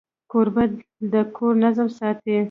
کوربه 0.31 0.63
د 1.11 1.13
کور 1.35 1.53
نظم 1.63 1.87
ساتي. 1.99 2.35